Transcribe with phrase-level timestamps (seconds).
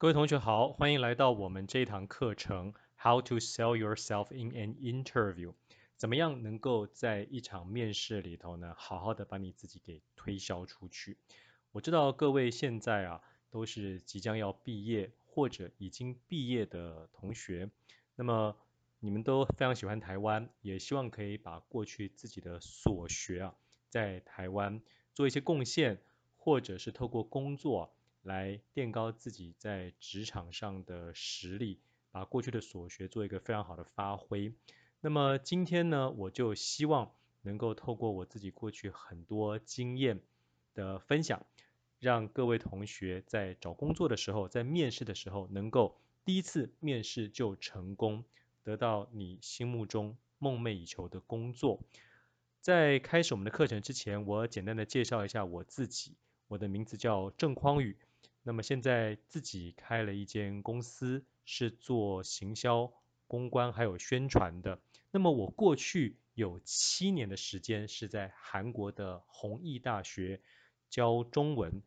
[0.00, 5.54] 各位同学好，欢迎来到我们这一堂课程，How to sell yourself in an interview？
[5.96, 11.18] 怎么样能够在一场面试里头呢，好好的把你自己给推销出去？
[11.72, 17.68] 我知道各位现在啊，都是即将要毕业或者已经毕业的同学，
[18.14, 18.56] 那么
[19.00, 23.56] 你们都非常喜欢台湾，也希望可以把过去自己的所学啊，
[23.88, 24.80] 在台湾
[25.12, 26.00] 做一些贡献，
[26.36, 27.92] 或者是透过工作。
[28.28, 31.80] 来垫高自己在职场上的实力，
[32.10, 34.52] 把过去的所学做一个非常好的发挥。
[35.00, 37.10] 那么今天呢，我就希望
[37.40, 40.20] 能够透过我自己过去很多经验
[40.74, 41.46] 的分享，
[42.00, 48.24] 让各位同学在找工作的时候，在面试的时候，能够第一次面试就成功，
[48.62, 51.80] 得到你心目中梦寐以求的工作。
[52.60, 56.14] 在开始我们的课程之前，我简单的介绍一下我自己，
[56.48, 57.96] 我的名字叫郑匡宇。
[58.48, 62.90] 那么现在自己开了一间公司，是做行销、
[63.26, 64.80] 公关还有宣传的。
[65.10, 70.40] 那么我过去有七年的时间是在韩国的弘毅大学
[70.88, 71.82] 教中文。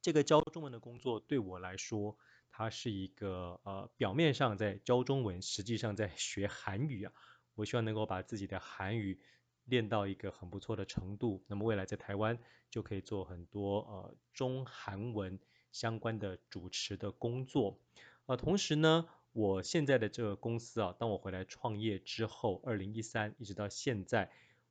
[0.00, 2.16] 这个教中文的工作对我来说，
[2.52, 7.12] 它是一个呃表面上在教中文，实际上在学韩语啊。
[7.56, 9.18] 我希望能够把自己的韩语
[9.64, 11.42] 练到一个很不错的程度。
[11.48, 12.38] 那么未来在台湾
[12.70, 15.40] 就可以做很多呃中韩文。
[15.72, 17.78] 相关的主持的工作，
[18.26, 24.30] 呃，同时呢，我现在的这个公司啊，当我回来创业之后，二零一三一直到现在，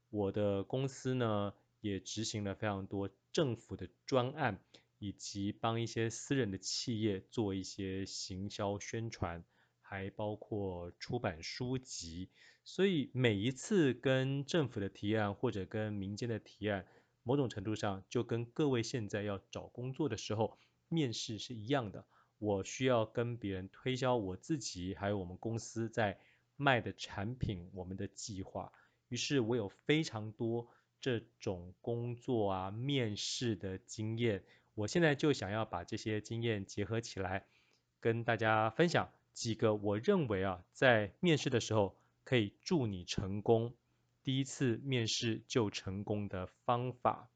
[0.09, 4.59] 我的公司呢也执行了非常多政府的专案，
[4.97, 9.43] 以及帮一些私人的企业做一些行销宣传，
[9.81, 12.29] 还包括出版书籍。
[12.65, 16.85] 所以每一次跟政府的提案或者跟民间的提案，
[17.23, 20.57] 某种程度上就跟各位现在要找工作的时候。
[20.89, 22.05] 面试是一样的，
[22.39, 26.19] 我需要跟别人推销我自己，还有我们公司在
[26.57, 28.73] 卖的产品，我们的计划。
[29.07, 30.67] 于是我有非常多
[30.99, 34.43] 这种工作啊，面试的经验。
[34.73, 37.45] 我现在就想要把这些经验结合起来，
[37.99, 43.75] 跟大家分享几个我认为啊，在面试的时候可以助你成功，
[44.23, 47.29] 第一次面试就成功的方法。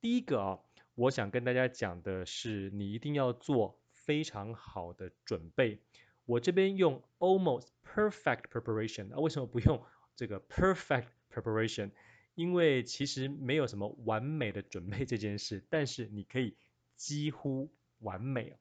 [0.00, 0.60] 第一个啊。
[1.00, 5.78] 我想跟大家讲的是，你一定要做非常好的准备。
[6.26, 9.82] 我这边用 almost perfect preparation，那为什么不用
[10.14, 11.92] 这个 perfect preparation？
[12.34, 16.58] 因为其实没有什么完美的准备这件事，但是你可以
[16.96, 18.58] 几乎完美。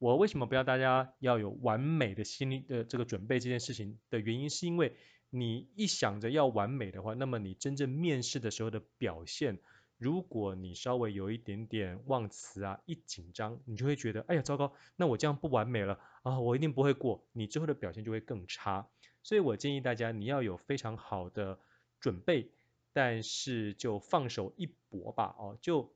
[0.00, 4.96] 我为什么不要大家要有完美的心理的这个准备这件事情的原因，是因为
[5.30, 9.60] 你一想着要完美的话，那么你真正面试的时候的表现。
[9.98, 18.88] 如果你稍微有一点点忘词啊，一紧张，你就会觉得，哎呀，糟糕，那我这样不完美了啊，我一定不会过，你之后的表现就会更差。
[19.22, 21.58] 所以我建议大家，你要有非常好的
[21.98, 22.50] 准备，
[22.92, 25.94] 但是就放手一搏吧，哦，就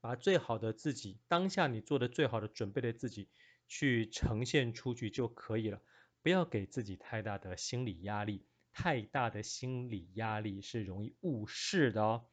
[0.00, 3.28] 把最好的自己，当下你做的最好的准备的自己，
[3.68, 5.80] 去呈现出去就可以了，
[6.22, 12.24] 不要给自己太大的心理压力，太大的心理压力是容易误事的哦。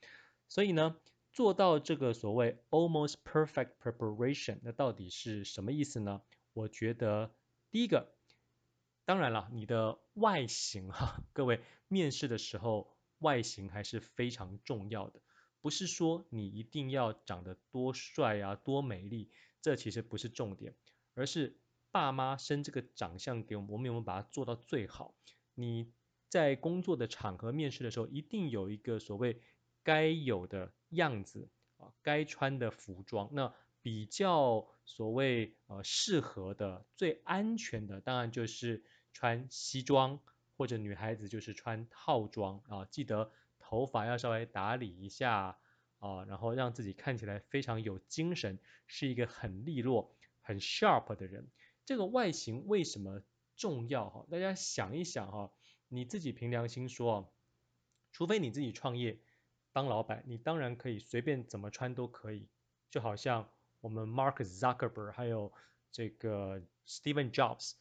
[0.53, 0.95] 所以呢，
[1.31, 6.21] 做到这个所谓 almost perfect preparation，那到底是什么意思呢？
[6.53, 7.33] 我觉得
[7.71, 8.13] 第一个，
[9.03, 15.21] 当然了，你的外形哈，各位面试的时候外形还是非常重要的，
[15.59, 20.75] 不是说你一定要长得多帅啊、多美丽，这其实不是重点，
[21.15, 21.57] 而是
[21.89, 25.15] 爸妈生这个长相给我们，我们有没有把它做到最好？
[25.55, 25.91] 你
[26.29, 29.41] 在工作的场合面试的时候，一定有一个所谓。
[29.83, 40.21] 该有的样子啊，该穿的服装，那比较所谓呃适合的、最安全的，当然就是穿西装，
[40.55, 42.85] 或者女孩子就是穿套装啊。
[42.85, 45.59] 记得头发要稍微打理一下
[46.00, 51.51] 啊，然后让自己看起来非常有精神，是一个很利落、很 sharp 的人。
[51.85, 53.21] 这个外形为什么
[53.57, 54.25] 重要哈？
[54.31, 55.51] 大家想一想哈，
[55.89, 57.33] 你自己凭良心说，
[58.13, 59.19] 除非你自己创业。
[59.73, 62.47] 当老板，你当然可以随便怎么穿都可以，
[62.91, 63.49] 就好像
[63.81, 65.51] 我们 Mark Zuckerberg 还有
[65.91, 67.73] 这个 Steven Jobs，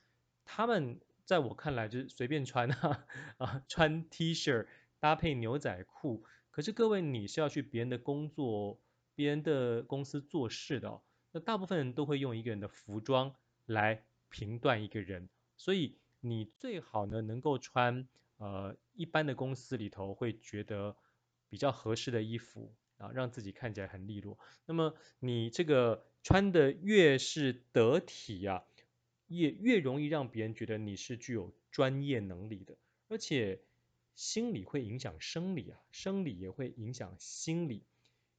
[0.42, 3.06] 他们在我看来就是随便穿啊
[3.36, 4.66] 啊，穿 T 恤
[5.00, 6.24] 搭配牛仔裤。
[6.50, 8.80] 可是各位，你是要去别人的工作、
[9.14, 11.02] 别人的公司做事的，
[11.32, 13.34] 那大部分人都会用一个人的服装
[13.66, 15.28] 来评断一个人，
[15.58, 18.08] 所以你最好呢能够穿
[18.38, 20.96] 呃一般的公司里头会觉得。
[21.52, 24.38] 比较合适的衣服啊，让自己看起来很利落。
[24.64, 28.64] 那么你这个穿的越是得体啊，
[29.26, 32.78] 也越容易让别人觉得你是具有专业能力的。
[33.08, 33.60] 而且
[34.14, 37.84] 心理会影响生理啊，生理也会影响心理。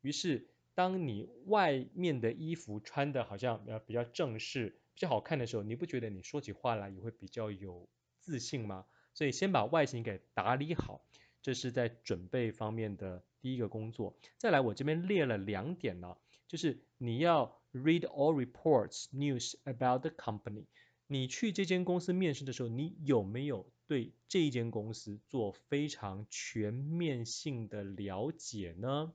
[0.02, 7.88] 于是当你外面的衣服穿的好像呃比较正式、比较好看的时候，你不觉得你说起话来也会比较有
[8.20, 8.88] 自信吗？
[9.14, 11.06] 所以先把外形给打理好，
[11.44, 14.18] 这是在准备方面的第一个工作。
[14.38, 16.18] 再来，我这边列了两点呢，
[16.48, 20.66] 就是你要 read all reports, news about the company。
[21.06, 29.14] 你去这间公司面试的时候，你有没有对这一间公司做非常全面性的了解呢？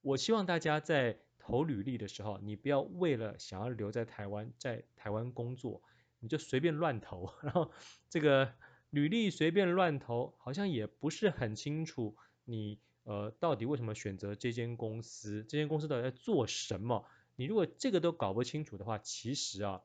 [0.00, 5.82] 我希望大家在投履历的时候，你不要为了想要留在台湾，在台湾工作，
[6.18, 7.70] 你就随便乱投， 然后
[8.08, 8.54] 这个。
[8.90, 17.04] 履历随便乱投，好像也不是很清楚你呃到底为什么选择这间公司，这间公司到底在做什么？
[17.34, 19.82] 你如果这个都搞不清楚的话，其实啊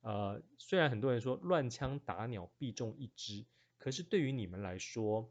[0.00, 3.44] 呃虽然很多人说乱枪打鸟必中一只，
[3.78, 5.30] 可是对于你们来说，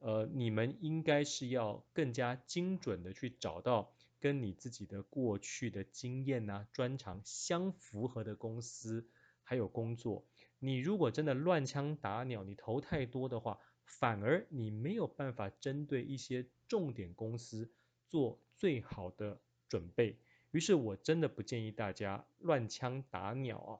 [0.00, 9.06] 呃你们应该是要更加精准的去找到跟你自己的过去的经验啊专长相符合的公司
[9.42, 10.24] 还有工作。
[10.64, 17.70] 你如果真的乱枪打鸟，你投太多的话，反而你没有办法针对一些重点公司
[18.08, 20.16] 做最好的准备。
[20.52, 23.72] 于是我真的不建议大家乱枪打鸟啊。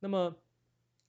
[0.00, 0.36] 那么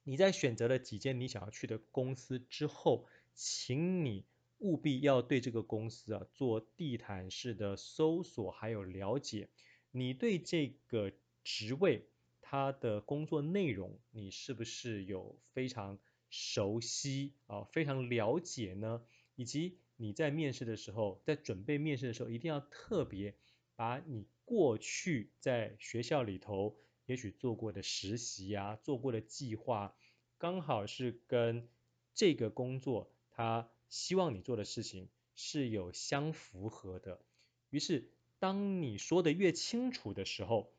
[0.04, 4.24] 你在选择了几间你想要去的公司之后，请你
[4.58, 9.48] 务必要对这个公司啊做地毯式的搜索还有了解。
[9.90, 11.10] 你对这个
[11.42, 12.06] 职位。
[12.50, 16.00] 他的工作内容，你是不是有非常
[16.30, 19.04] 熟悉啊，非常了解呢？
[19.36, 23.36] 以及你在面试的时候，在准备面试的时候，一定要特别
[23.76, 26.76] 把你过去在学校里头
[27.06, 29.94] 也许做过的实习啊，做过的计划，
[30.36, 31.68] 刚好是跟
[32.14, 37.20] 这个工作他希望你做的事情是有相符合的。
[37.68, 38.10] 于是，
[38.40, 40.72] 当你说的越清楚的时候，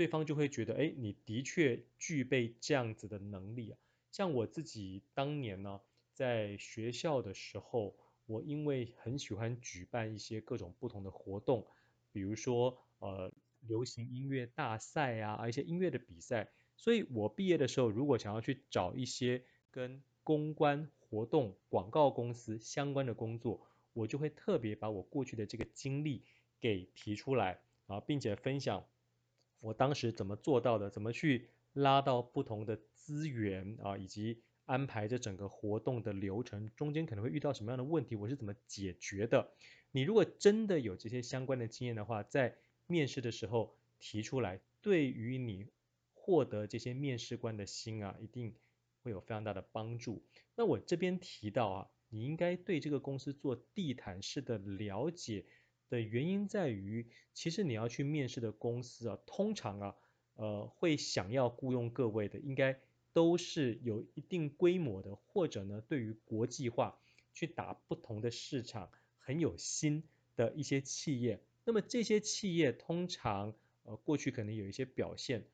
[0.00, 3.78] 对方就会觉得，哎，你的确具备这样子的能力啊。
[4.10, 5.78] 像我自己当年呢，
[6.14, 7.94] 在学校的时候，
[8.24, 11.66] 我因为很喜欢举办一些各种不同的活动，
[12.12, 13.30] 比如说呃
[13.68, 16.48] 流行音乐大赛啊，一些音乐的比赛，
[16.78, 26.24] 所以我毕业的时候，如果想要去找一些跟公关活动、广告公司相关的工作，我就会特别把我过去的这个经历
[26.58, 28.86] 给提出来啊，并且分享。
[29.60, 30.90] 我当时怎么做到的？
[30.90, 38.16] 怎么去拉到不同的资源啊，以及安排这整个活动的流程，中间可能会遇到什么样的问题？
[38.16, 39.52] 我是怎么解决的？
[39.92, 45.66] 你如果真的有这些相关的经验的话，在面试的时候提出来，对于你
[46.14, 48.54] 获得这些面试官的心啊，一定
[49.02, 50.24] 会有非常大的帮助。
[50.54, 55.44] 那我这边提到啊，你应该对这个公司做地毯式的了解。
[55.90, 59.96] 的原因在于，其实你要去面试的公司啊，通常啊，
[60.36, 62.80] 呃，会想要雇佣各位的，应该
[63.12, 66.96] 都是有一定规模的，或者呢，对于国际化
[67.34, 68.88] 去打不同的市场
[69.18, 70.04] 很有心
[70.36, 71.42] 的一些企业。
[71.64, 73.52] 那么这些企业通常，
[73.82, 75.44] 呃，过去可能有一些表现，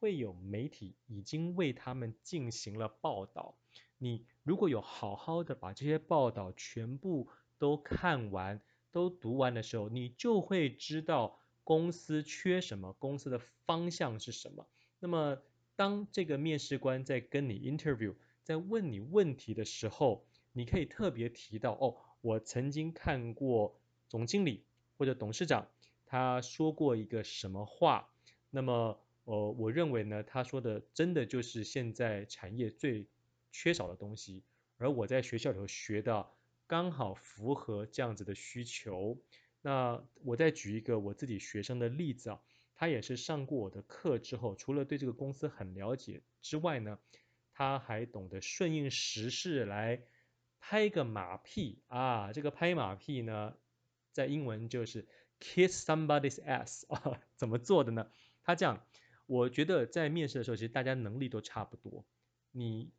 [0.00, 3.56] 会有媒体已经为他们进行了报道。
[3.98, 8.60] 你如果有好好的把这些报道全部都看完。
[8.94, 14.68] 都读完的时候，你就会知道公司缺什么，公司的方向是什么。
[15.00, 15.42] 那么，
[15.74, 24.64] 当这个面试官在跟你 interview，在问你问题的时候，你可以特别提到哦，我曾经看过总经理
[24.96, 25.66] 或者董事长
[26.06, 28.14] 他说过一个什么话。
[28.50, 33.08] 那么，呃，我认为呢，他说的真的就是现在产业最
[33.50, 34.44] 缺少的东西，
[34.76, 36.28] 而我在学校里头学的。
[36.66, 39.20] 刚好符合这样子的需求。
[39.62, 42.40] 那我再举一个我自己学生的例子啊，
[42.74, 46.98] 他也是上过我的课之后，除了对这个公司很了解之外呢，
[47.52, 50.02] 他还懂得顺应时势来
[50.60, 52.32] 拍个马屁啊。
[52.32, 53.56] 这个拍马屁呢，
[54.12, 55.06] 在英文就是
[55.40, 57.20] kiss somebody's ass 啊。
[57.36, 58.10] 怎么做的呢？
[58.42, 58.86] 他这样，
[59.26, 62.04] 我觉得在面试的时候，其实大家能力都差不多。
[62.50, 62.92] 你。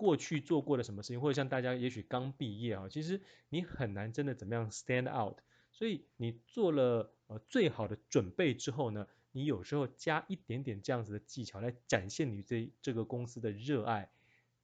[0.00, 5.36] 过去做过的什么事情，或者像大家也许刚毕业啊，其实你很难真的怎么样 stand out。
[5.70, 14.10] 所以你做了呃最好的准备之后呢，你有时候加一点点这样子的技巧来展现你对这个公司的热爱，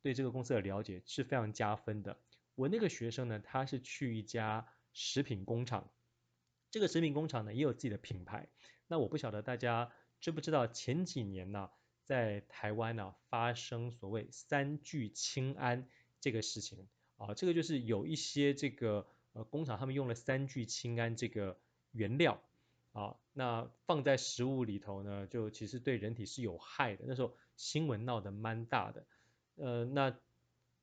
[0.00, 2.16] 对这个公司的了解是非常加分的。
[2.54, 5.92] 我那个学生呢，他是去一家食品工厂，
[6.70, 8.48] 这个食品工厂呢也有自己的品牌。
[8.86, 11.68] 那我不晓得大家知不知道，前几年呢，
[12.06, 15.86] 在台湾呢发生所谓三聚氰胺
[16.20, 21.58] 这个事情啊，这个就是有一些这个呃工厂他们用了三聚氰胺这个
[21.90, 22.40] 原料
[22.92, 27.04] 啊，那放在食物里头呢，就其实对人体是有害的。
[27.06, 29.06] 那时候新闻闹得蛮大的，
[29.56, 30.16] 呃，那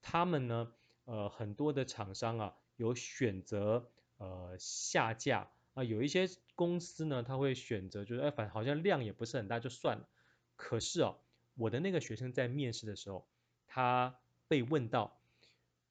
[0.01, 0.73] 他们呢，
[1.05, 5.49] 呃，很多的厂商啊有选择呃下架。
[5.75, 10.07] 啊，有一些公司呢，他会选择就是，哎，反正好像量也不是很大，就算了。
[10.55, 11.17] 可是哦，
[11.55, 13.27] 我的那个学生在面试的时候，
[13.67, 15.19] 他被问到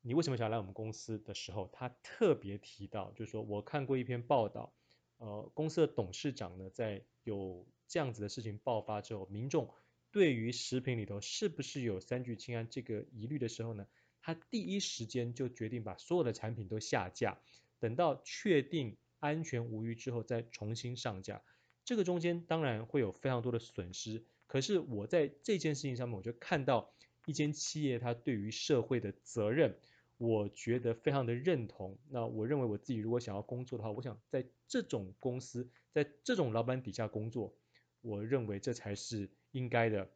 [0.01, 4.73] 你为什么想来我们公司的时候，他特别提到，就是说我看过一篇报道，
[5.19, 9.73] 呃，公司的董事长呢，在有这样子的事情爆发之后，民众
[10.11, 13.87] 对于食品里头是不是有三聚氰胺这个疑虑的时候呢，
[14.21, 17.39] 他第一时间就决定把所有的产品都下架，
[17.79, 18.97] 等到确定。
[19.23, 21.41] 安全无虞之后再重新上架，
[21.85, 24.25] 这个中间当然会有非常多的损失。
[24.53, 26.93] 可是我在这件事情上面，我就看到
[27.25, 29.79] 一间企业它对于社会的责任，
[30.19, 31.99] 我觉得非常的认同。
[32.11, 37.55] 那我认为我自己如果想要工作的话，我想在这种公司，在这种老板底下工作，
[38.03, 40.11] 我认为这才是应该的，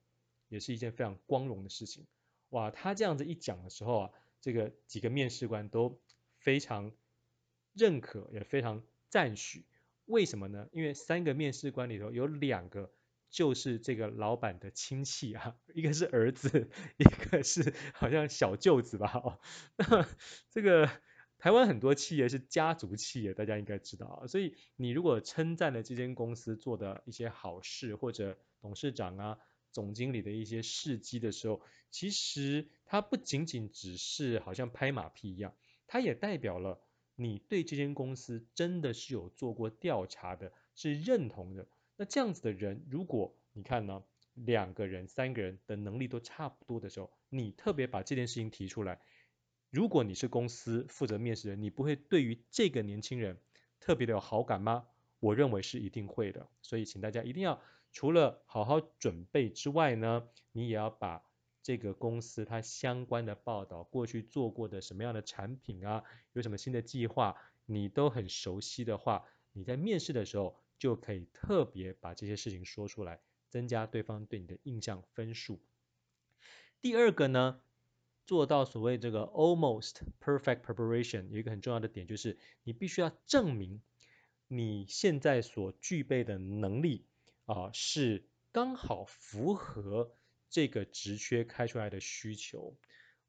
[0.50, 2.04] 也是一件非常光荣的事情。
[2.50, 4.10] 哇，他这样子一讲的时候啊，
[4.42, 5.98] 这个几个面试官都
[6.40, 6.92] 非常
[7.72, 8.82] 认可，也非常。
[9.08, 9.64] 赞许，
[10.04, 10.68] 为什么呢？
[10.72, 12.90] 因为三个面试官里头有两个
[13.36, 19.12] 就是这个老板的亲戚啊，一个是儿子，一个是好像小舅子吧。
[19.12, 19.38] 哦，
[19.76, 20.08] 那
[20.48, 20.88] 这个
[21.36, 24.26] 台湾很多企业是家族企业，大家应该知道啊。
[24.26, 29.36] 所以你如果称赞了这间公司做的一些好事，或者董事长啊、
[29.70, 35.54] 总经理的一些事迹的时候，其实它不仅仅只是好像拍马屁一样，
[35.86, 36.80] 它也代表了。
[37.16, 41.68] 你对这间公司真的是有做过调查的，是认同的。
[41.96, 44.02] 那这样子的人，如果你看呢，
[44.34, 49.00] 两个人、三个人的能力都差不多的时候，你特别把这件事情提出来，
[49.70, 53.40] 如果你是公司负责面试人，你不会对于这个年轻人
[53.80, 54.86] 特别的有好感吗？
[55.20, 56.48] 我认为是一定会的。
[56.62, 57.60] 所以请大家一定要
[57.92, 61.22] 除了好好准备之外呢，你也要把。
[61.62, 75.60] 这个公司它相关的报道，过去做过的什么样的产品啊，有什么新的计划，你都很熟悉的话，你在面试的时候就可以特别把这些事情说出来，增加对方对你的印象分数。
[76.80, 77.60] 第二个呢，
[78.26, 83.82] 做到所谓这个 almost perfect preparation，有一个很重要的点就是，你必须要证明
[84.48, 87.04] 你现在所具备的能力
[87.44, 90.12] 啊，是刚好符合。
[90.48, 92.76] 这个职缺开出来的需求，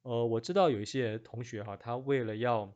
[0.03, 2.73] 呃，我知道有一些同学哈，他为了要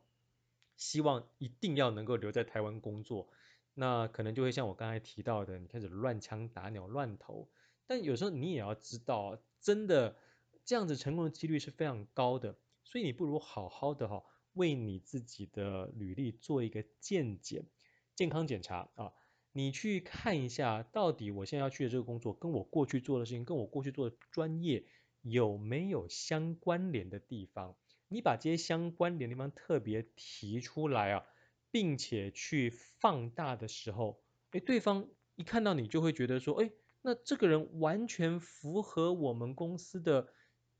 [0.76, 3.28] 希望一定要能够留在台湾工作，
[3.74, 7.48] 那可能就会像我刚才提到的，你开始乱枪打鸟乱投。
[7.86, 10.16] 但有时候你也要知道，真的
[10.64, 14.24] 这样子成功的几率是非常高的，所以你不如好好的哈，
[14.54, 17.66] 为你自己的履历做一个健检、
[18.14, 19.12] 健康检查啊。
[19.54, 24.86] 你去看一下，到底我现在要去的这个工作，跟我过去做的事情，跟我过去做的专业
[25.20, 27.76] 有没有相关联的地方？
[28.08, 31.24] 你把这些相关联的地方特别提出来啊，
[31.72, 40.28] 并且去放大的时候，哎，对方一看到你就会觉得说，哎，那这个人完全符合我们公司的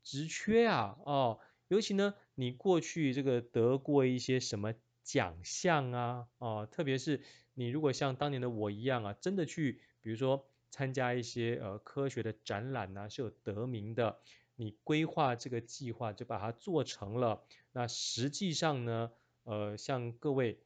[0.01, 4.73] 职缺啊，哦，尤其呢，你过去这个得过一些什么
[5.03, 7.21] 奖项啊，哦，特别是。
[7.55, 14.17] 你如果像当年的我一样啊，真的去，比如说参加一些呃科学的展览啊，是有得名的。
[14.55, 17.43] 你规划这个计划就把它做成了。
[17.71, 19.11] 那实际上呢，
[19.43, 20.62] 呃，像各位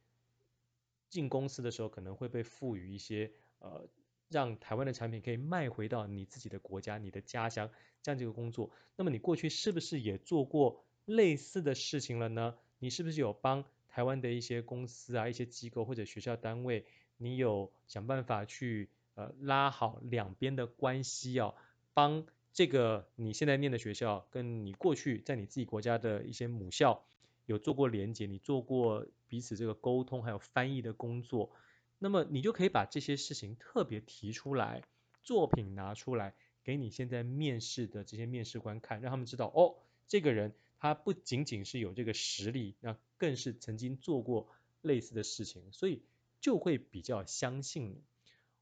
[1.10, 3.88] 进公司的时候，可能会被赋予一些呃，
[4.30, 7.70] 让台湾的产品可以卖回到你自己的国家、你的家乡
[8.02, 8.72] 这样这个工作。
[8.96, 12.56] 那么你过去是不是也做过类似的事情了呢？
[12.80, 13.66] 你是不是有帮？
[13.90, 16.86] 台湾的一些公司啊，一些机构或者学校单位，
[17.18, 21.56] 你有想办法去呃拉好两边的关系哦，
[21.96, 27.04] 帮这个你现在念的学校跟你过去在你自己国家的一些母校
[27.48, 31.51] 有做过连接，你做过彼此这个沟通还有翻译的工作，
[32.00, 34.84] 那么你就可以把这些事情特别提出来，
[35.24, 39.75] 作品拿出来给你现在面试的这些面试官看，让他们知道哦，
[40.07, 40.53] 这个人。
[40.79, 44.48] 他不仅仅是有这个实力，那更是曾经做过
[44.84, 46.03] 类似的事情，所以
[46.39, 48.03] 就会比较相信你。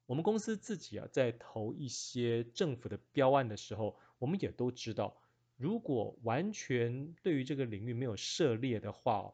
[0.05, 5.17] 我们公司自己啊，在投一些政府的标案的时候，我们也都知道，
[5.57, 9.33] 如果完全对于这个领域没有涉猎的话，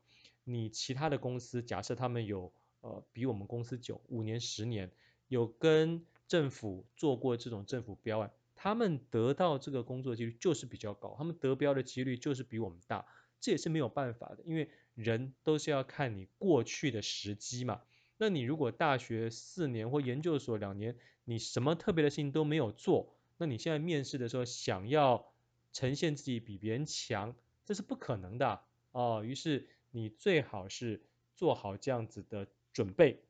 [0.53, 4.91] 你其他的公司假设他们有呃比我们公司久五年十年，
[5.27, 13.05] 有跟政府做过这种政府标案，他们得到这个工作几率就是比较高，他们得标的几率就是比我们大，
[13.39, 17.81] 这也是没有办法的，因为人都是要看你过去的时机嘛。
[18.17, 25.33] 那你如果大学四年或研究所两年，你什么特别的事情都没有做，那你现在面试的时候想要
[25.73, 29.23] 呈现自己比别人强，这是不可能的哦。
[29.25, 31.03] 于是你最好是
[31.35, 33.23] 做好这样子的准备，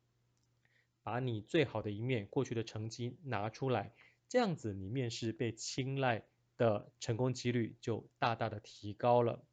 [1.04, 3.94] 把你最好的一面、过去的成绩拿出来，
[4.30, 6.24] 这样子你面试被青睐
[6.58, 9.44] 的成功几率就大大的提高了。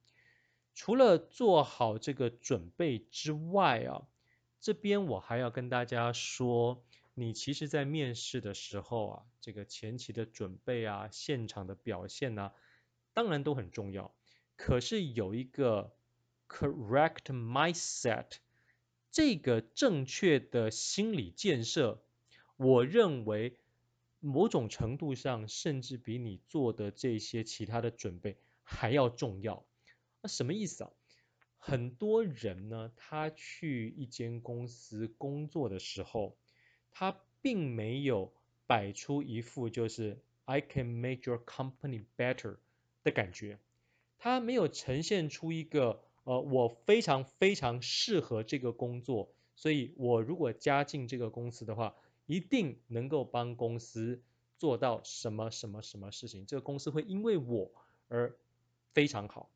[0.75, 4.07] 除了做好这个准备之外啊。
[4.61, 6.85] 这边我还要跟大家说，
[7.15, 12.50] 你其实，在面试的时候啊，这个前期的准备啊，现场的表现呢，
[13.12, 14.12] 当然都很重要。
[14.57, 15.97] 可是有一个
[16.49, 18.26] correct mindset，
[19.11, 22.02] 这个正确的心理建设，
[22.57, 23.59] 我认为
[24.21, 29.64] 某种程度上，甚至比你做的这些其他的准备还要重要。
[30.23, 30.90] 那什么意思啊？
[31.59, 36.37] 很多人呢，他去一间公司工作的时候，
[36.90, 38.33] 他并没有
[38.67, 42.57] 摆出一副就是 I can make your company better
[43.05, 43.59] 的感觉，
[44.19, 51.95] 他没有呈现出一个呃，我非常非常适合这个工作，所以我如果加进这个公司的话，
[52.27, 54.21] 一定能够帮公司
[54.59, 57.71] 做到什么什么什么事情，这个公司会因为我
[58.09, 58.37] 而
[58.93, 59.49] 非常好。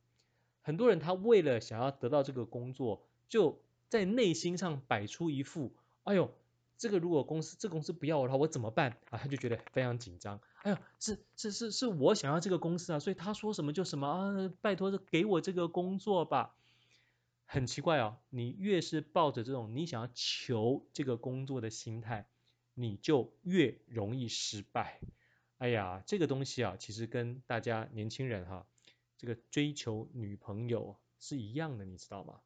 [0.62, 3.58] 很多人他为了想要得到这个工作，就
[3.90, 5.74] 在内心上摆出一副，
[6.04, 6.30] 哎呦，
[6.78, 9.18] 这个如果公司这公司不要我的话，我怎么办啊？
[9.18, 10.40] 他就觉得非常紧张。
[10.62, 16.54] 哎呦，是是是是我想要这个公司啊，所以他说什么就什么啊，拜托给我这个工作吧。
[17.52, 22.26] 很奇怪哦，你越是抱着这种你想要求这个工作的心态，
[22.72, 25.00] 你就越容易失败。
[25.58, 28.66] 哎呀，这个东西啊，其实跟大家年轻人哈。
[29.18, 32.40] 这个追求女朋友是一样的，你知道吗？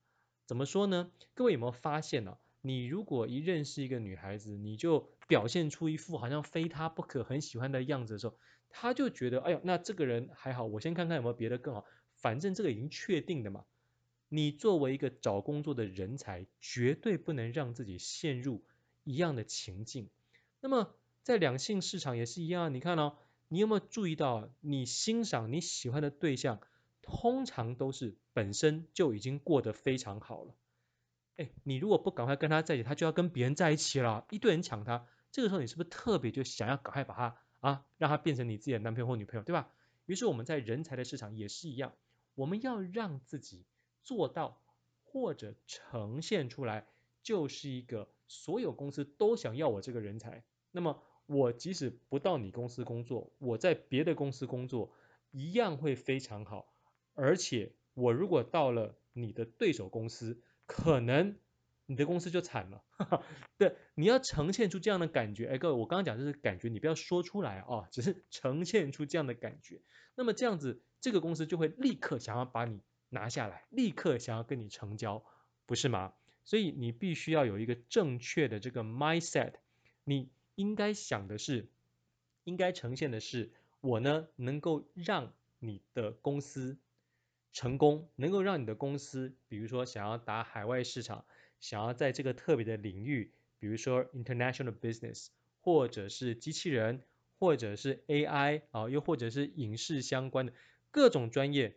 [0.44, 1.12] 怎么说呢？
[1.34, 8.36] 各位有没有发现呢、你如果一认识一个女孩子，你就表现出一副好像非她不可、很喜欢的样子的时候，
[8.68, 11.84] 她就觉得，哎呦，那这个人还好，我先看看有没有别的更好。
[12.16, 13.64] 反正这个已经确定的嘛。
[14.28, 18.64] 你作为一个找工作的人才，绝对不能让自己陷入
[19.04, 20.10] 一样的情境。
[20.60, 23.16] 那么在两性市场也是一样，你看哦。
[23.48, 26.60] 你有没有注意到，你欣赏你喜欢的对象，
[27.00, 30.52] 通常都是本身就已经过得非常好了。
[31.36, 35.06] 哎，你如果不赶快跟他在一起，他就要跟别人在一起了，一堆人抢他。
[35.30, 39.70] 这个时候你是不是特别就想要赶快把他啊，让他变成你自己的男朋友或女朋友，对吧？
[40.06, 41.94] 于是我们在人才的市场也是一样，
[42.34, 43.64] 我们要让自己
[44.06, 44.62] 做到
[45.04, 46.86] 或者呈现出来，
[47.22, 50.42] 就是一个所有公司都想要我这个人才。
[50.70, 51.02] 那么。
[51.28, 54.92] 我即使不到你公司工作，我在别的公司工作
[55.32, 56.72] 一样会非常好。
[57.14, 61.36] 而且我如果到了你的对手公司，可能
[61.86, 62.84] 你的公司就惨了。
[63.58, 65.48] 对，你要呈现出这样的感觉。
[65.48, 69.82] 哎，各位，我刚刚讲的是感觉，你不要说出来啊，只是呈现出这样的感觉。
[70.14, 75.24] 那么这样子，这个公司就会立刻想要把你拿下来，立刻想要跟你成交，
[75.66, 76.14] 不是吗？
[76.44, 79.54] 所以你必须要有一个正确的这个 mindset，
[80.04, 80.30] 你。
[80.56, 81.68] 应该想的是，
[82.44, 86.78] 应该呈现的是，我呢能够让你的公司
[87.52, 91.26] 成功，能够让你的公司，比如说想要打海外市场，
[91.60, 95.26] 想要在这个特别的领域，比如说 international business，
[95.60, 97.02] 或者是机器人，
[97.38, 100.54] 或者是 AI 啊，又或者是影视相关的
[100.90, 101.76] 各种专业，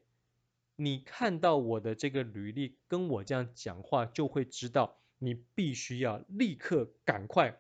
[0.82, 7.60] 你看到我的这个履历，跟我这样讲话，就会知道你必须要立刻赶快。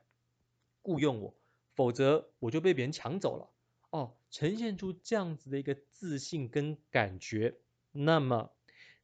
[0.81, 1.35] 雇佣我，
[1.75, 3.49] 否则我就被别人抢走了。
[3.89, 7.57] 哦，呈现出这样子的一个自信跟感觉，
[7.91, 8.53] 那么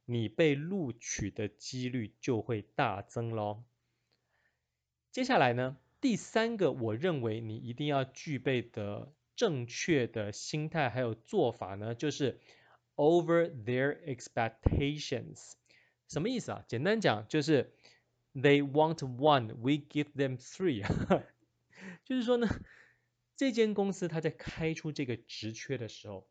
[0.06, 3.64] 你被录取的几率就会大增喽。
[5.12, 12.40] 接下来呢，第三个我认为你一定要具备的正确的心态还有做法呢，就是
[12.96, 15.52] over their expectations。
[16.08, 16.64] 什么意思啊？
[16.68, 17.72] 简单讲就是
[18.34, 20.84] they want one, we give them three。
[22.04, 22.48] 就是说呢，
[23.36, 26.28] 这间公司他在开出这个职缺的时候，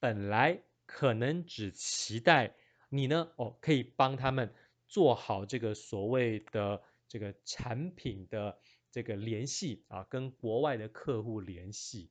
[0.00, 2.54] 本来可能只期待
[2.88, 4.52] 你呢，哦，可以帮他们
[4.88, 8.58] 做好这个所谓的这个产品的
[8.90, 12.10] 这个联系啊，跟国外的客户联系。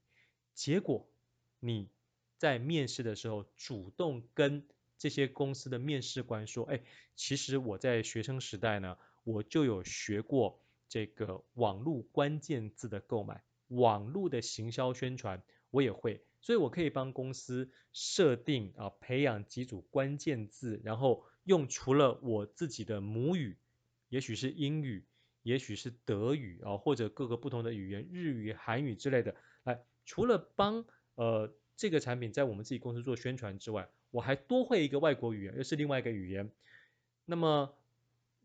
[0.54, 1.08] 结果
[1.60, 1.90] 你
[2.42, 6.82] 在面试的时候主动跟这些公司的面试官说，哎，
[7.16, 23.60] 其实我在学生时代呢，我就有学过这个网络关键字的购买，网络的行销宣传我也会，所以我可以帮公司设定啊，培养几组关键字，然后用除了我自己的母语，
[24.10, 25.06] 也许是英语，
[25.44, 36.52] 也许是德语啊，或者各个不同的语言，日语、韩语之类的，来，除了帮呃这个产品在我们自己公司做宣传之外，我还多会一个外国语言，又是另外一个语言，
[37.26, 37.76] 那么。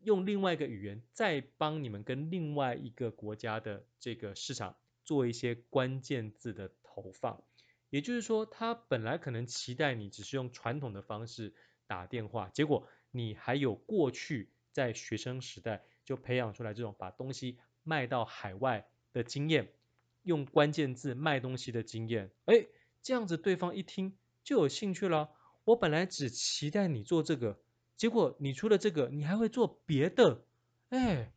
[0.03, 7.43] 用另外一个语言再帮你们跟另外一个国家的这个市场做一些关键字的投放，
[7.89, 11.55] 也就是说，他本来可能期待你只是用传统的方式
[11.87, 19.73] 打电话，结果你还有过去在学生时代就培养出来这种把东西卖到海外的经验，
[20.21, 22.67] 用关键字卖东西的经验，哎，
[23.07, 25.29] 这样子对方一听就有兴趣了。
[25.63, 27.57] 我本来只期待你做这个。
[27.95, 30.43] 结果你除了这个，你还会做别的，
[30.89, 31.31] 哎，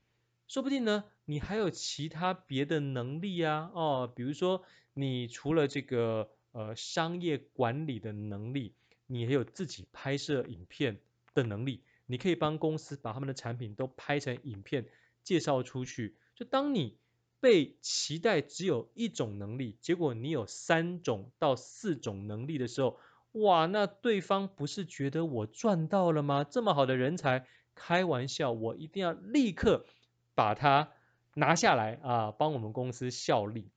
[0.48, 8.74] 说不定呢，你还有其他别的能力啊，哦，比如说你除了这个呃商业管理的能力，
[9.06, 10.98] 你还有自己拍摄影片
[11.34, 14.88] 的能力，你可以帮公司把他们的产品都拍成影片
[15.22, 16.16] 介绍出去。
[16.34, 16.98] 就当你
[17.40, 22.98] 被期待只有一种能力，结果你有三种到四种能力的时候。
[23.34, 26.42] 哇，那对方不是觉得我赚到了吗？
[26.42, 29.86] 这么好的人才，开玩笑，我一定要立刻
[30.34, 30.90] 把他
[31.34, 33.70] 拿下来啊，帮我们公司效力。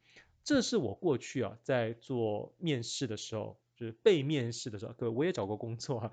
[0.43, 6.11] 这是我过去啊在做面试的时候，就是被面试的时候，各位我也找过工作啊，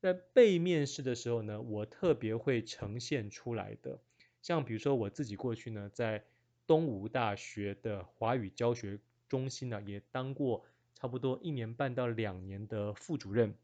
[0.00, 4.00] 在被面试的时候呢，我特别会呈现出来的。
[4.42, 6.24] 像比如说我自己过去呢，在
[6.72, 10.64] 东吴大学的华语教学中心呢，也当过。
[10.94, 13.54] 差不多一年半到两年的副主任，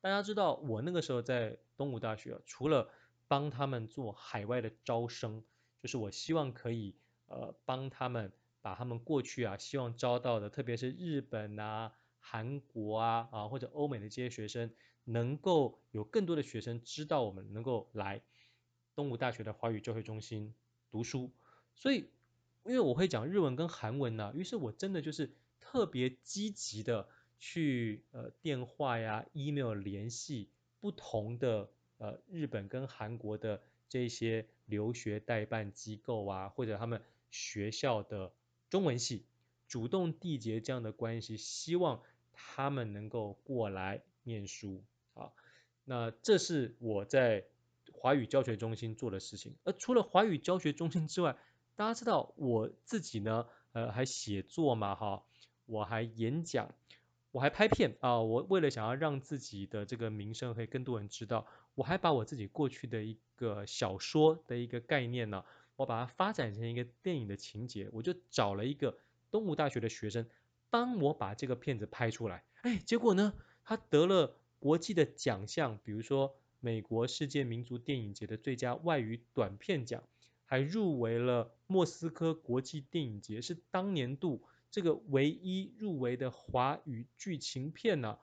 [0.00, 2.90] 大家知道我那个时候在东吴大学，除了
[3.28, 5.44] 帮他们做海外的招生，
[5.80, 18.20] 就是我希望可以呃帮他们把他们过去啊希望招到的，特别是日本啊、韩国啊啊或者欧美的这些学生，能够有更多的学生知道我们能够来
[18.96, 20.52] 东吴大学的华语教学中心
[20.90, 21.30] 读书，
[21.80, 22.08] 所以
[22.62, 25.32] 因为我会讲日文跟韩文呢、于是我真的就是。
[25.72, 27.06] 特别积极的
[27.38, 30.48] 去呃电话呀、email 联系
[30.80, 38.32] 不同的呃日本跟韩国的这些留学代办机构啊，或者他们学校的
[38.68, 39.26] 中文系，
[39.68, 44.82] 主动缔结这样的关系，希望他们能够过来念书
[45.14, 45.30] 啊。
[45.84, 47.44] 那这是我在
[47.92, 49.54] 华语教学中心做的事情。
[49.62, 51.36] 而除了华语教学中心之外，
[51.80, 55.22] 大家知道我自己呢，呃，还写作嘛，哈。
[55.64, 56.74] 我还演讲，
[57.30, 58.20] 我还拍片啊！
[58.20, 65.42] 我为了想要让自己的这个名声可以更多人知道，我还把我自己过去的一个小说的一个概念呢，
[65.76, 68.98] 我把它发展成一个电影的情节，我就找了一个
[69.30, 70.28] 东吴大学的学生
[70.68, 72.44] 帮我把这个片子拍出来。
[72.60, 73.32] 哎，结果呢，
[73.64, 80.04] 他得了国际的奖项，比如说美国世界民族电影节的最佳外语短片奖，
[80.50, 84.42] 还入围了莫斯科国际电影节，是当年度。
[84.68, 88.18] 这个唯一入围的华语剧情片呢，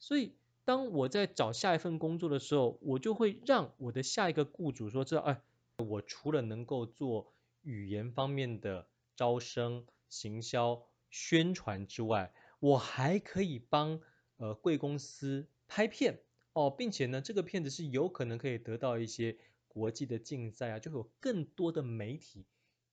[0.00, 5.40] 所以当我在找下一份工作的时候，我就会让我的下一个雇主说知道，哎，
[5.76, 14.00] 我除了能够做语言方面的招生、行销、宣传之外，我还可以帮
[14.38, 16.18] 呃贵公司拍片
[16.54, 19.36] 哦，并且呢，这个片子是有可能可以得到一些
[19.68, 22.46] 国际的竞赛啊，就会有更多的媒体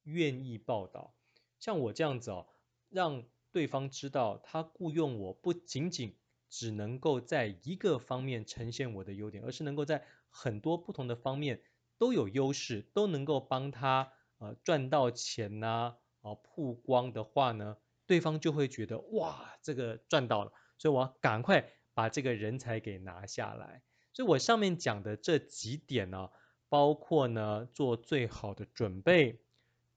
[0.04, 1.16] 愿意报道，
[1.60, 2.48] 像我这样子哦。
[2.90, 6.16] 让对方知道，他雇佣我不仅仅
[6.50, 11.62] 只能够在一个方面呈现我的优点，而是能够在很多不同的方面
[11.98, 23.84] 都有优势，都能够帮他呃赚到钱呐，啊，曝光的话呢，对方就会觉得哇，这个赚到了，所以我要赶快把这个人才给拿下来。
[24.14, 26.30] 所以我上面讲的这几点呢，
[26.76, 29.40] 包括呢做最好的准备，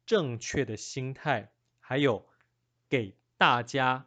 [0.06, 2.24] 正确的心态，还有。
[2.88, 4.06] 给大家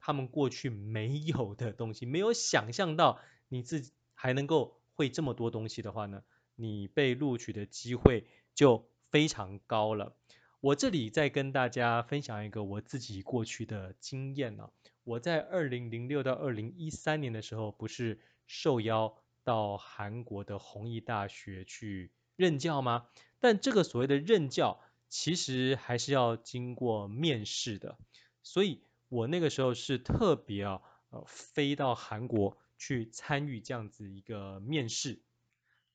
[0.00, 6.24] 他们过去没有的东西，没有想象到你自己还能够会这么多东西的话呢，
[6.56, 10.16] 你被录取的机会就非常高了。
[10.60, 14.70] 我这里再跟大家分享一个我自己过去的经验呢。
[15.04, 23.08] 我在二零零六到二零一三年的时候，不是受邀到韩国的弘毅大学去任教吗？
[23.40, 24.80] 但这个所谓的任教。
[25.12, 27.98] 其实还是要经过面试的，
[28.44, 35.20] 所以我那个时候是特别啊，呃，飞到韩国去参与这样子一个面试。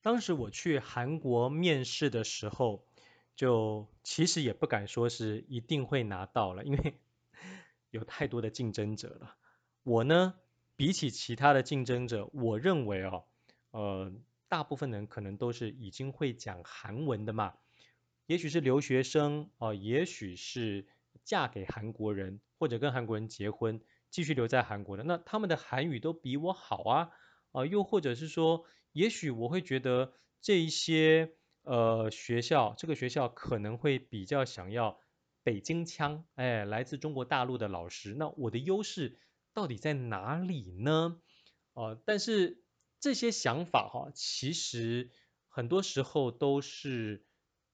[0.02, 2.84] 当时我去韩国面试的时候，
[3.36, 7.00] 就其实也不敢说是一定会拿到了，因为
[7.88, 9.34] 有太多的竞争者了。
[9.82, 10.34] 我呢，
[10.76, 13.24] 比起其他的竞争者，我认为哦，
[13.76, 14.10] 呃，
[14.48, 17.52] 大部分人可能都是已经会讲韩文的嘛，
[18.24, 20.86] 也许是留学生哦，也许是
[21.24, 27.10] 嫁给韩国人，或者跟韩国人结婚，继续留在韩国的，那他们的韩语都比我好啊，
[27.52, 34.98] 啊，又或者是说，也许我会觉得这一些呃学校，这个学校可能会比较想要
[35.42, 39.18] 北京腔，哎，来自中国大陆的老师，那我的优势。
[39.52, 41.18] 到底在哪里呢？
[41.72, 42.62] 呃，但是
[43.00, 45.10] 这些想法哈，其实
[45.48, 47.24] 很多时候都是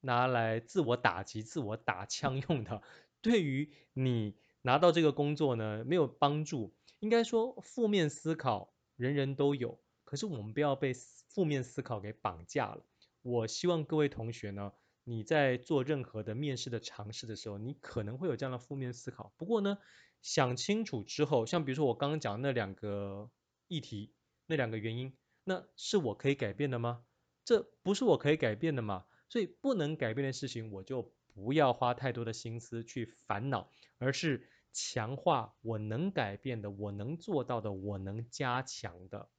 [0.01, 2.83] 拿来自我打击、自我打枪用的。
[3.21, 6.75] 对于你拿到这个工作呢，没有帮助。
[6.99, 12.85] 应该说，负面思考人人都有，可是我们不要被负面思考给绑架了。
[13.23, 14.73] 我希望各位同学呢，
[15.05, 19.33] 你在做任何的面试的尝试的时候，你可能会有这样的负面思考。
[19.37, 19.79] 不过呢，
[20.21, 23.31] 想清楚之后，像比如说我刚刚讲的那两个
[23.67, 24.13] 议题，
[24.53, 27.03] 那两个原因，那是我可以改变的吗？
[27.43, 29.07] 这不是我可以改变的吗？
[29.31, 39.31] 所以不能改变的事情，我就不要花太多的心思去烦恼，而是强化我能改变的、我能做到的、我能加强的。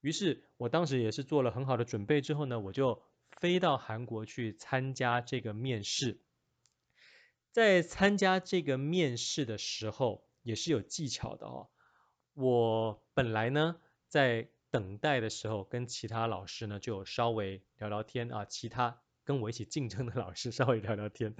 [0.00, 3.02] 于是我当时也是做了很好的准备之后呢，我就
[3.40, 6.20] 飞到韩国去参加这个面试。
[7.50, 11.68] 在参加这个面试的时候，也是有技巧的哦。
[12.34, 13.80] 我本来呢，
[14.16, 21.36] 在等待的时候，跟其他老师呢就稍微聊聊天啊，其他跟我一起竞争的老师稍微聊聊天，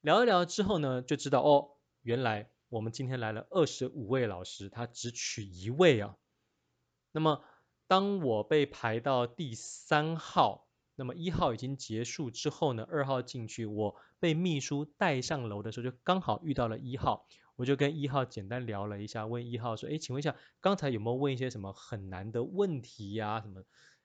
[0.00, 1.70] 聊一聊之后呢，就知道哦，
[2.02, 6.14] 原来我们今天来了二十五位老师，他只取一位啊。
[7.10, 7.42] 那么，
[7.88, 10.68] 当我被排到第三号。
[10.96, 23.40] 那么一号已经结束之后呢，二号进去，我被秘书带上楼的时候，就刚好遇到了一号，我就跟一号简单聊了一下，问一号说，哎，请问一下，刚才有没有问一些什么很难的问题呀？
[23.40, 23.62] 什么？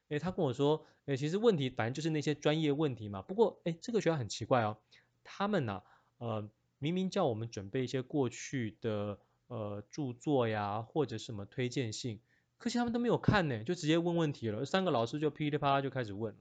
[0.10, 3.22] 哎，他跟我说，哎，其实问题反正就是那些专业问题嘛。
[3.22, 4.78] 不过，哎，这个学校很奇怪哦，
[5.24, 5.84] 他们呢，
[6.18, 12.22] 呃，明明叫我们准备一些过去的呃著作呀，或者什么推荐信，
[12.58, 16.36] 可惜他们都没有看呢，就直接问问题了，三个老师就噼里啪啦就开始问。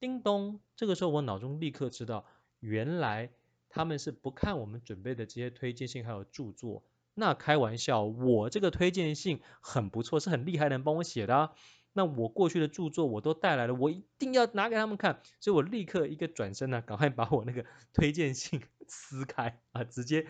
[0.00, 0.60] 叮咚！
[0.76, 2.26] 这个时候我脑中立刻知道，
[2.60, 3.32] 原来
[3.74, 6.84] 他们是不看我们准备的这些推荐信还有著作。
[7.14, 11.52] 那开玩笑，我这个推荐信很不错，是很厉害的人帮我写的啊。
[11.92, 15.20] 那我过去的著作我都带来了，我一定要拿给他们看。
[15.40, 20.26] 所以我立刻一个转身呢，赶快把我那个推荐信 撕开啊，直接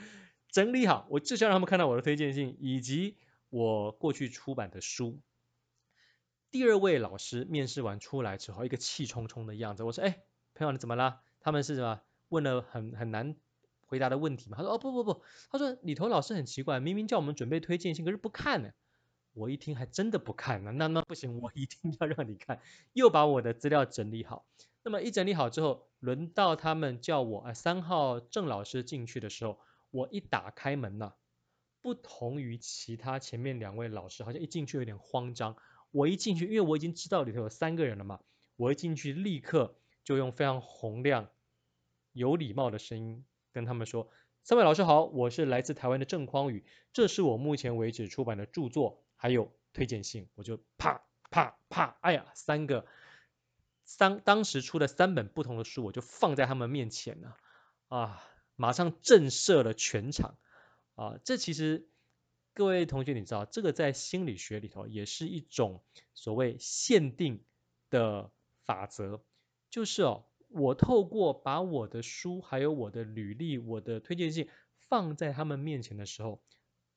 [0.49, 1.07] 整理好。
[1.11, 3.19] 我就是要让他们看到我的推荐信以及
[3.51, 5.21] 我过去出版的书。
[6.51, 9.83] 第二位老师面试完出来之后，一个气冲冲的样子。
[9.83, 10.23] 我说：“哎，
[10.55, 11.21] 朋友，你怎么了？
[11.41, 12.01] 他们是什么？
[12.29, 13.37] 问了很很难
[13.87, 18.71] 回答的问题嘛？”他说：“哦，不不不，他说里头老师很奇怪，明明叫我们准备推荐信，可是不看呢。”
[19.35, 22.61] 我一听还真的不看呢，那那不行，我一定要让你看。
[22.93, 24.47] 又把我的资料整理好。
[24.85, 29.59] 那么一整理好之后，轮到他们叫我啊三号郑老师进去的时候，
[29.91, 31.15] 我一打开门呐，
[31.83, 35.57] 不同于其他前面两位老师，好像一进去有点慌张。
[35.91, 38.21] 我一进去，因为我已经知道里头有三个人了嘛，
[38.55, 41.29] 我一进去立刻就用非常洪亮、
[42.15, 44.09] 有礼貌的声音跟他们说
[44.43, 52.87] ：“三位老师好，我是来自台湾的郑匡宇，这是我目前为止出版的著作还有推荐信。”我就啪啪啪，哎呀，三个
[53.85, 57.37] 三当时出的三本不同的书，我就放在他们面前了
[57.89, 58.25] 啊，
[58.57, 60.39] 马上震慑了全场
[60.95, 61.19] 啊！
[61.23, 61.87] 这其实。
[62.57, 65.83] 各位同学，你知道这个在心理学里头也是一种
[66.15, 67.45] 所谓限定
[67.91, 68.31] 的
[68.65, 69.25] 法则，
[69.71, 74.49] 就是哦，我透过把我的书、还有我的履历、我的推荐信
[74.89, 76.41] 放在他们面前的时候，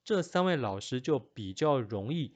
[0.04, 2.36] 这三位老师就比较容易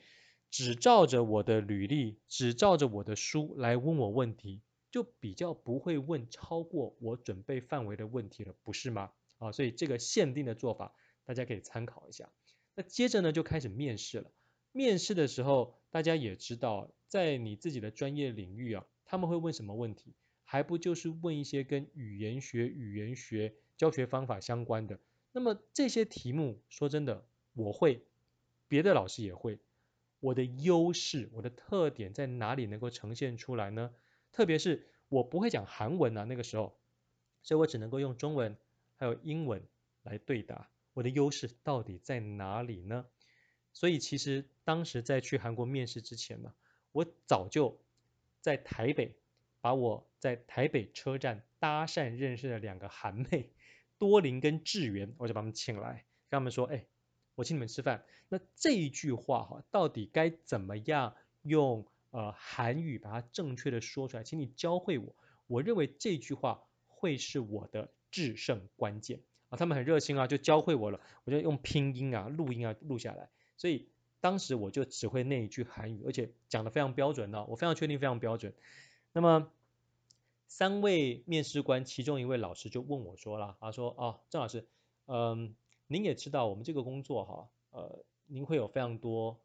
[0.49, 9.11] 只照着我的履历、只照着我的书来问我问题，就比较不会问超过我准备范围的问题了，不是吗？
[9.37, 12.31] 啊，所以这个限定的做法，大家可以参考一下。
[12.73, 14.31] 那接着呢，就开始面试了。
[14.71, 20.15] 面试的时候，大家也知道，在你自己的专业领域啊，他们会问什么问题？
[20.51, 24.99] 还不就是问一些跟语言学、语言学教学方法相关的？
[25.31, 28.05] 那么这些题目，说真的，我会，
[28.67, 29.59] 别的老师也会。
[30.19, 33.93] 我的优势、我的特点在哪里能够呈现出来呢？
[34.33, 36.77] 特别是我不会讲韩文啊，那个时候，
[37.43, 38.57] 所以我只能够用中文
[38.97, 39.65] 还有英文
[40.03, 40.69] 来对答。
[40.93, 43.05] 我的优势到底在哪里呢？
[43.71, 46.53] 所以其实当时在去韩国面试之前呢，
[46.91, 47.79] 我早就
[48.41, 49.15] 在台北
[49.61, 53.51] 把我在台北车站搭讪认识的两个韩妹
[53.97, 56.85] 多琳跟智媛，我就把他们请来，跟他们说：“哎，
[57.35, 64.23] 我请你们吃饭。”那这一句话哈，到底该怎么样用呃韩语把它正确的说出来？
[64.23, 65.15] 请你教会我。
[65.47, 69.19] 我认为这句话会是我的制胜关键
[69.49, 69.57] 啊！
[69.57, 71.01] 他们很热心啊，就教会我了。
[71.25, 73.29] 我就用拼音啊、录音啊录下来。
[73.57, 73.89] 所以
[74.21, 77.45] 当时我就只会那一句韩语，而且讲得非常标准呢、啊。
[77.49, 78.53] 我非常确定非常标准。
[79.13, 79.51] 那么。
[80.53, 84.67] 三位面试官，其中一位老师就问我说了，他说：“哦，郑老师，
[85.05, 85.55] 嗯，
[85.87, 89.39] 您也知道我们这个工作哈，呃，您会有非常多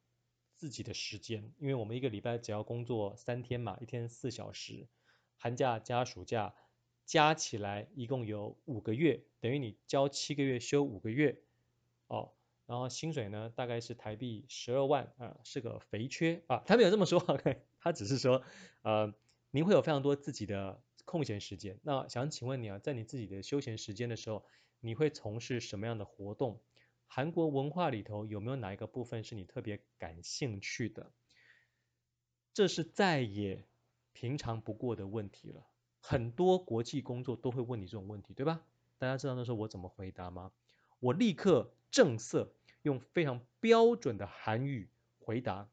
[0.57, 4.89] 自己的时间，因为我们一个礼拜只要工作三天嘛，一天四小时，
[5.37, 6.57] 寒假加暑假
[7.05, 11.41] 加起来一共有五个月，等于你交七个月休五个月，
[12.09, 12.33] 哦，
[12.67, 18.43] 然后薪水呢大概是台币十二万啊、是个肥缺啊，他没有这么说，OK， 他只是说，
[18.83, 19.15] 呃，
[19.51, 24.45] 您会有非常多自己的。”空闲时间，那想请问你啊，在你自己的休闲时间的时候，
[24.81, 26.65] 你会从事什么样的活动？
[27.07, 31.13] 韩国文化里头有没有哪一个部分是你特别感兴趣的？
[32.53, 33.69] 这是再也
[34.13, 35.69] 平常不过的问题了。
[36.01, 38.67] 很多国际工作都会问你这种问题，对吧？
[38.99, 40.51] 大家知道那时候我怎么回答吗？
[40.99, 45.71] 我立刻正色用非常标准的韩语回答：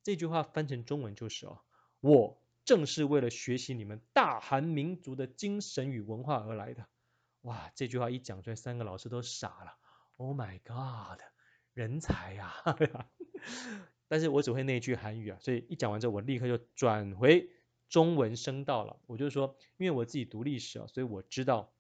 [0.04, 1.60] 这句话翻成中文就是哦，
[2.00, 6.88] 我正是为了学习你们大韩民族的精神与文化而来的。
[7.42, 9.78] 哇，这句话一讲出来，三个老师都傻了。
[10.18, 11.22] Oh my god，
[11.74, 12.54] 人才呀！
[14.08, 17.50] 但是我只会那句韩语啊，所以一讲完之后，我立刻就转回
[17.88, 19.00] 中文声道了。
[19.06, 21.72] 我就说，因为我自己读历史啊，所以我知道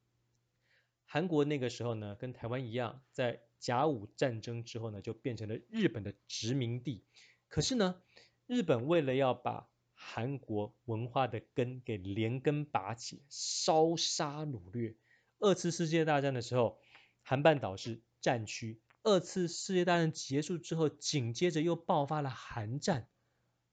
[1.05, 7.02] 韩国那个时候呢，跟台湾一样，在 甲午战争之后呢，就变成了日本的殖民地。
[7.48, 8.02] 可是呢，
[8.46, 14.96] 日本为了要把韩国文化的根给连根拔起，烧杀掳掠。
[15.38, 16.78] 二次世界大战的时候，
[17.22, 18.82] 韩半岛是战区。
[19.02, 23.08] 二次世界大战结束之后，紧接着又爆发了韩战。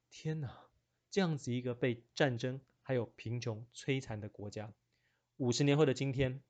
[0.10, 0.70] 天哪，
[1.10, 4.72] 这样子一个被战争还有贫穷摧残的国家，
[5.36, 6.42] 五十年后的今天，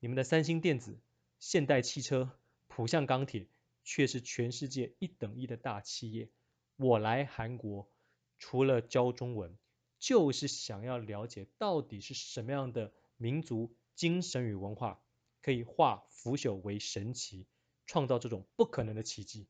[0.00, 1.00] 你们的三星电子、
[1.38, 2.38] 现代汽车。
[2.70, 3.48] 浦项钢铁
[3.82, 6.30] 却是全世界一等一的大企业。
[6.76, 7.90] 我来韩国
[8.38, 9.58] 除了教中文，
[9.98, 15.02] 就是想要了解到底是什么样的民族精神与文化，
[15.42, 17.48] 可以化腐朽为神奇，
[17.86, 19.48] 创造这种不可能的奇迹。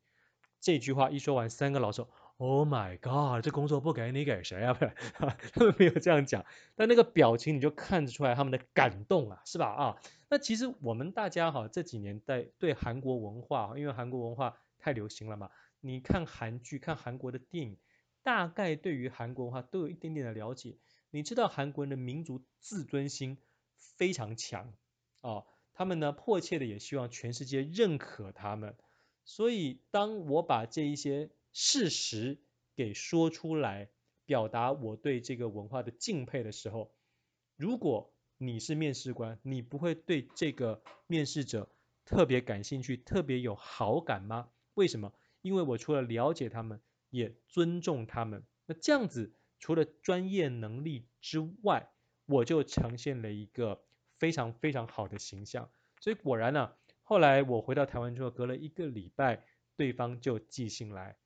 [0.59, 2.11] 这句话一说完，三个老手。
[2.43, 3.45] Oh my god！
[3.45, 4.73] 这工作不给你给谁啊？
[4.73, 5.27] 不是，他
[5.63, 9.67] 们没有这样讲，但那个表情你就看得出来他们的感动啊，是吧？
[9.69, 10.01] 啊，
[10.31, 15.51] 那其实我们大家哈这几年在对韩国文化，因为韩国文化太流行了嘛，
[15.83, 17.77] 你看韩剧、看韩国的电影，
[18.23, 20.79] 大概对于韩国文化都有一点点的了解。
[21.11, 23.37] 你知道韩国人的民族自尊心
[23.77, 24.73] 非常强
[25.21, 28.77] 啊，他们呢迫切的也希望全世界认可他们，
[29.27, 31.29] 所以当我把这一些。
[31.53, 32.39] 事实
[32.77, 33.91] 给说出来，
[34.25, 36.95] 表达我对这个文化的敬佩的时候，
[37.57, 41.69] 如果你是面试官，你不会对这个面试者
[42.05, 44.51] 特别感兴趣、特别有好感吗？
[44.75, 45.13] 为什么？
[45.43, 48.45] 因为我除了了解他们，也尊重他们。
[48.67, 51.91] 那这样子，除了专业能力之外，
[52.27, 53.83] 我就呈现了一个
[54.19, 55.71] 非常非常好的形象。
[56.01, 59.45] 所以果然呢、后来我回到台湾之后，隔了一个礼拜，
[59.77, 61.17] 对方就寄信来。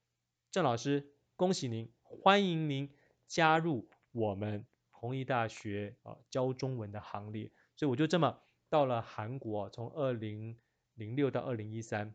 [0.55, 2.95] 郑老师，恭喜您，欢迎您
[3.27, 7.51] 加入我们弘毅大学啊教中文的行列。
[7.75, 8.39] 所以我就这么
[8.69, 10.57] 到了韩国，从二零
[10.95, 12.15] 零六到二零一三，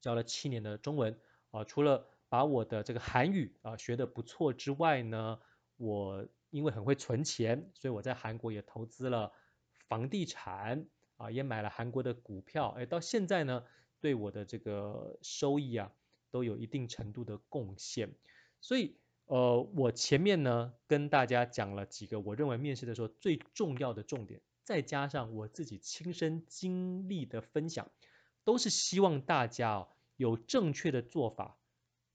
[0.00, 1.62] 教了七年的中文啊。
[1.62, 5.38] 除了把我的这个韩语啊学得不错之外呢，
[5.76, 9.30] 我因为很会存钱，所以我在韩国也投资了
[9.90, 12.70] 房地产啊，也买了韩国的股票。
[12.78, 13.62] 哎，到现在呢，
[14.00, 15.92] 对我的这个收益啊。
[16.30, 18.14] 都有一定程度的贡献，
[18.60, 27.90] 所以呃，我前面呢跟大家讲了几个我认为面试的时候最重要的重点，再加上我自己亲身经历的分享，
[28.44, 31.58] 都是希望大家哦有正确的做法，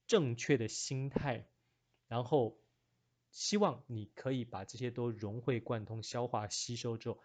[0.08, 1.48] 正确的心态，
[2.08, 2.58] 然后
[3.32, 7.20] 希望你可以把这些都融会贯通、消化吸收之后，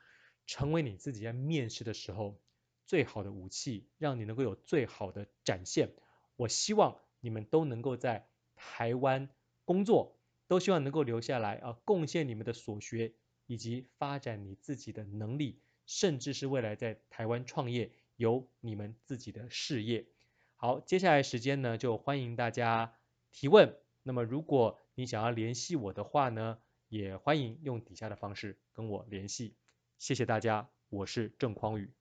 [0.46, 2.40] 成为你自己在面试的时候
[2.86, 5.92] 最好的武器，让你能够有最好的展现。
[6.38, 9.28] 我希望你们都能够在台湾
[9.64, 10.16] 工作，
[10.46, 13.12] 都希望能够留下来啊，贡献你们的所学，
[13.46, 20.06] 以及发展你自己的能力，甚至是未来在台湾创业，有你们自己的事业。
[20.54, 22.94] 好，接下来时间呢，就欢迎大家
[23.32, 23.76] 提问。
[24.04, 26.58] 那么如果你想要联系我的话呢，
[26.88, 29.56] 也欢迎用底下的方式跟我联系。
[29.98, 31.97] 谢谢大家，我是郑匡宇。